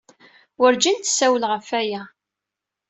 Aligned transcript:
Wurǧin 0.59 0.97
d-tessawel 0.99 1.43
ɣef 1.51 1.67
waya. 1.73 2.01